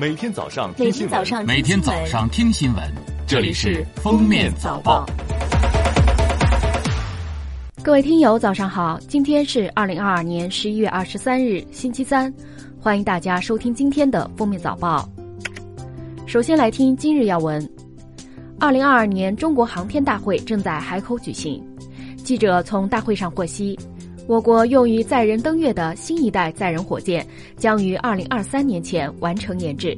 [0.00, 2.84] 每天早上听新闻，每天早上听新闻，
[3.26, 5.04] 这里是《封面早报》。
[7.82, 8.96] 各位听友，早上好！
[9.08, 12.32] 今天是二零二二年十一月二十三日，星期三，
[12.80, 15.10] 欢迎大家收听今天的《封面早报》。
[16.28, 17.68] 首先来听今日要闻：
[18.60, 21.60] 二零二二年中国航天大会正在海口举行。
[22.22, 23.76] 记者从大会上获悉。
[24.28, 27.26] 我国用于载人登月的新一代载人火箭
[27.56, 29.96] 将于二零二三年前完成研制。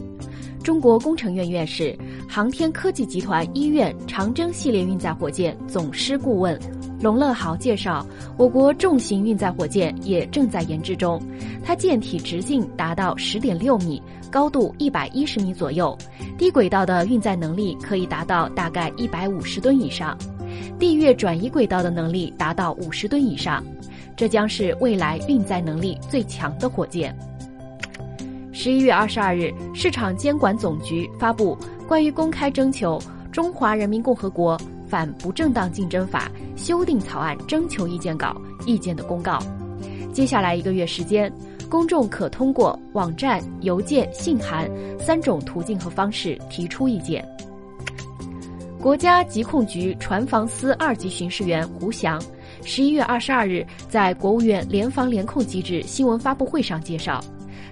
[0.63, 6.57] 中国工程院院士、航天科技集团医院长征系列运载火箭总师顾问
[7.03, 8.07] 龙乐豪介绍，
[8.37, 11.21] 我国重型运载火箭也正在研制中。
[11.65, 15.99] 它舰体直径达到十点六米，高度一百一十米左右，
[16.39, 20.17] 低轨道的运载能力可以达到大概一百五十吨以上，
[20.79, 23.65] 地月转移轨道的能力达到五十吨以上。
[24.21, 27.17] 这将是未来运载能力最强的火箭。
[28.53, 31.57] 十一月二十二日，市场监管总局发布
[31.89, 32.98] 关于公开征求
[33.31, 36.31] 《中华人民共和国反不正当竞争法》
[36.62, 39.39] 修订草案征求意见稿意见的公告。
[40.12, 41.33] 接下来一个月时间，
[41.71, 47.27] 公众可通过网站、邮件、信函三种途径和方式提出意见。
[48.83, 52.21] 国家疾控局船防司二级巡视员胡翔。
[52.64, 57.22] 十一月二十二日，在国务院联防联控机制新闻发布会上介绍，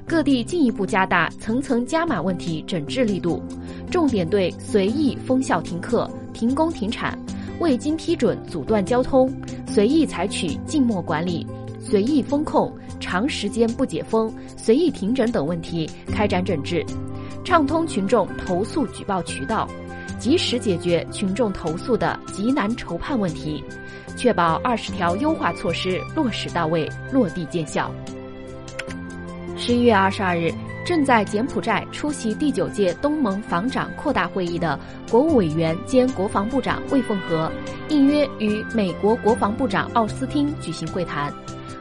[0.07, 3.43] 各地进一步加大层层加码问题整治力度，
[3.91, 7.19] 重点对随意封校停课、停工停产、
[7.61, 9.31] 未经批准阻断交通、
[9.67, 11.47] 随意采取静默管理、
[11.79, 16.85] 随意封控、长时间不解封、随意停诊等问题开展整治，
[17.45, 19.69] 畅通群众投诉举报渠道，
[20.19, 23.63] 及时解决群众投诉的急难筹判问题。
[24.17, 27.89] 确保二十条优化措施落实到位、落地见效。
[29.57, 30.53] 十一月二十二日，
[30.85, 37.51] 正在柬埔寨出席第九届东盟防长扩大会议的国务委员兼国防部长魏凤和
[37.89, 41.33] 应约与美国国防部长奥斯汀举行会谈。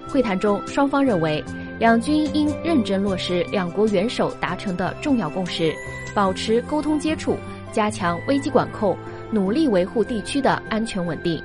[0.08, 1.44] 会谈中，双方认为，
[1.80, 5.74] 两军应认真落实两国元首达成的重要共识，
[6.14, 7.36] 保持沟通接触，
[7.78, 8.98] 加强危机管控，
[9.30, 11.40] 努力维护地区的安全稳定。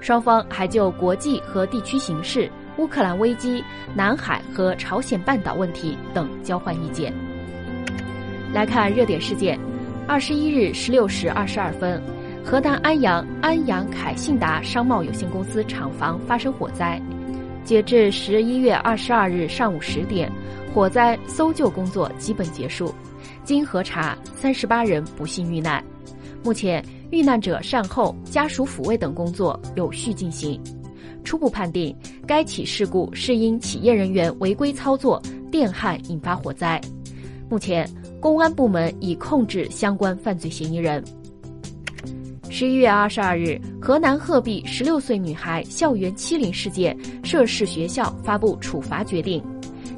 [0.00, 3.62] 双方还就国际和地区形势、乌克兰危机、
[3.94, 7.14] 南海和朝鲜半岛问题等交换意见。
[8.52, 9.56] 来看热点事件：
[10.08, 12.02] 二十一日十六时二十二分，
[12.44, 17.00] 河南安阳安阳凯信达商贸有限公司厂房发生火灾。
[17.62, 20.28] 截至十一月二十二日上午十点，
[20.74, 22.92] 火灾搜救工作基本结束。
[23.48, 25.82] 经核查，三十八人不幸遇难。
[26.44, 26.84] 目前。
[27.10, 30.60] 遇难者善后、家属抚慰等工作有序进行。
[31.24, 35.18] 初步判定，该起事故是因企业人员违规操作
[35.50, 36.78] 电焊引发火灾。
[37.48, 37.88] 目前，
[38.20, 41.02] 公安部门已控制相关犯罪嫌疑人。
[42.50, 46.94] 十一月二十二日，河南鹤壁十六岁女孩校园欺凌事件，
[47.24, 49.42] 涉事学校发布处罚决定，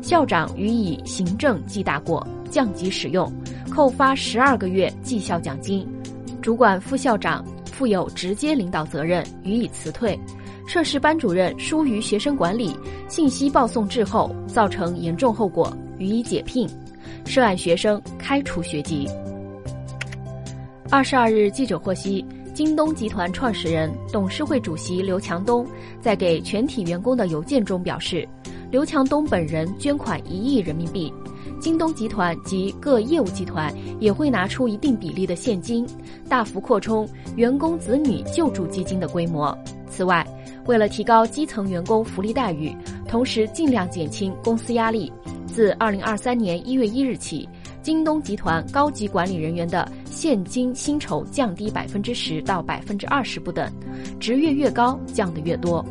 [0.00, 3.32] 校长予以行政记大过，降级使用，
[3.70, 5.86] 扣发十二个月绩效奖金。
[6.42, 10.18] 主管副校长负有直接领导责任，予以辞退；
[10.66, 12.76] 涉事班主任疏于学生管理，
[13.08, 16.66] 信息报送滞后，造成严重后果，予以解聘；
[17.24, 19.08] 涉案学生开除学籍。
[20.90, 25.64] 二十二日，记者获悉，京东集团创始人、董事会主席刘强东
[26.00, 28.28] 在给全体员工的邮件中表示，
[28.70, 31.12] 刘强东本人捐款一亿人民币。
[31.58, 35.86] 京东集团及各业务集团也会拿出一定比例的现金，
[36.28, 39.56] 大幅扩充员工子女救助基金的规模。
[39.86, 40.26] 此外，
[40.66, 42.74] 为了提高基层员工福利待遇，
[43.06, 45.12] 同时尽量减轻公司压力，
[45.46, 47.46] 自二零二三年一月一日起，
[47.82, 53.70] 京东集团高级管理人员的现金薪酬降低百分之十到百分之二十不等，
[54.18, 55.84] 职越越高降得越多。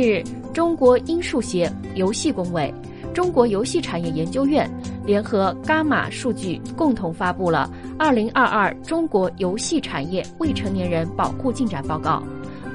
[0.00, 0.22] 近日，
[0.54, 2.72] 中国音数协游戏工委。
[3.12, 4.70] 中国游戏产业研究院
[5.04, 7.68] 联合伽马数据共同发布了
[7.98, 12.22] 《二零二二中国游戏产业未成年人保护进展报告》。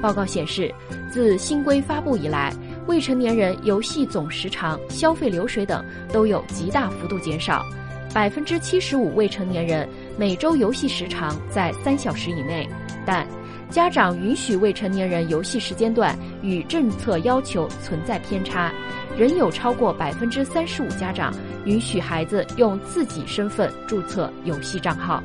[0.02, 0.70] 报告显示，
[1.10, 2.52] 自新规发布以来，
[2.88, 5.82] 未成年人游戏总时长、消费流水等
[6.12, 7.62] 都有极大幅度减少。
[8.12, 9.88] 百分之七十五未成年人
[10.18, 12.68] 每周游戏时长在三小时以内，
[13.06, 13.26] 但
[13.70, 18.72] 家长允许未成年人游戏时间段与政策要求存在偏差。
[19.16, 21.32] 仍有超过百分之三十五家长
[21.66, 25.22] 允许孩子用自己身份注册游戏账号。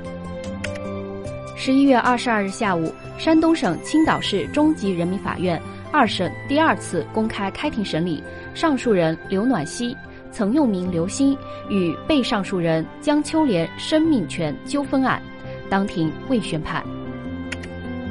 [1.56, 5.60] 十一月二十二日下午，山东省青岛市中级人民法院
[5.92, 9.98] 二审第二次公开开庭审理上诉人刘暖希、
[10.32, 11.36] 曾用名刘鑫
[11.68, 15.20] 与被上诉人江秋莲生命权纠纷案，
[15.68, 16.86] 当庭未宣判。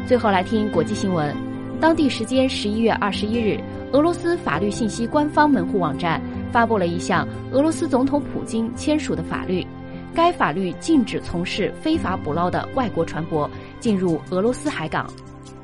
[0.09, 1.37] 最后来听国际新闻，
[1.79, 3.61] 当地时间十一月二十一日，
[3.93, 6.19] 俄罗斯法律信息官方门户网站
[6.51, 9.67] 发布了一项俄罗斯总统普京签署的法律，
[10.15, 13.47] 该法律禁止从事非法捕捞的外国船舶
[13.81, 15.13] 进入俄罗斯海港。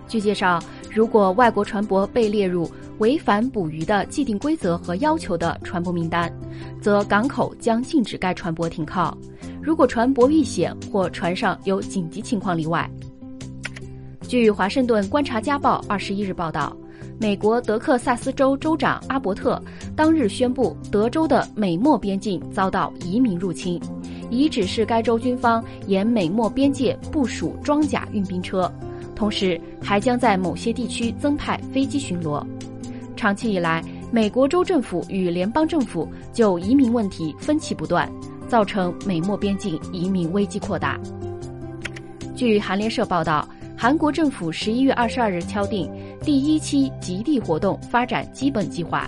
[0.07, 0.59] 据介绍，
[0.93, 6.31] 如果外国船舶被列入违反捕鱼的既定规则和要求的船舶名单，
[6.83, 9.17] 则港口将禁止该船舶停靠。
[9.63, 12.87] 如果船舶遇险或船上有紧急情况例外。
[14.35, 16.77] 据《华盛顿观察家报》二十一日报道，
[17.21, 19.63] 美国德克萨斯州州长阿伯特
[19.95, 23.81] 当日宣布，德州的美墨边境遭到移民入侵，
[24.31, 28.69] 已指示该州军方沿美墨边界部署装甲运兵车。
[29.15, 32.45] 同时，还将在某些地区增派飞机巡逻。
[33.15, 38.11] 长期以来，美国州政府与联邦政府就移民问题分歧不断，
[38.49, 40.99] 造成美墨边境移民危机扩大。
[42.35, 43.49] 据韩联社报道，
[43.85, 45.93] 韩国政府十一月二十二日敲定
[46.23, 49.07] 第一期极地活动发展基本计划。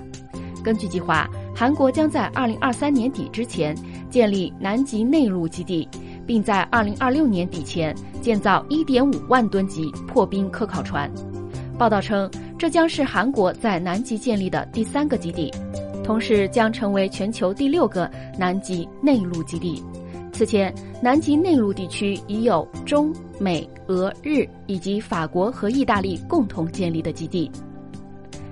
[0.63, 3.75] 根据计划，韩国将在二零二三年底之前
[4.11, 5.89] 建立南极内陆基地。
[6.27, 11.11] 并在二零二六年底前建造一点五万吨级破冰科考船。
[11.79, 15.51] 报道称，这将是韩国在南极建立的第三个基地，
[16.05, 19.83] 同时将成为全球第六个南极内陆基地。
[20.37, 20.71] 此前，
[21.03, 27.51] 南极内陆地区已有中美俄日以及法国和意大利共同建立的基地。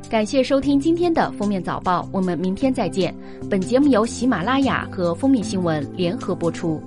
[0.08, 3.14] 感谢收听今天的封面早报，我们明天再见。
[3.50, 6.80] 本节目由喜马拉雅和封面新闻联合播出。